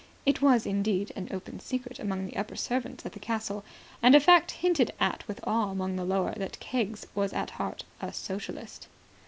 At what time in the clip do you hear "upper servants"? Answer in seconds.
2.35-3.05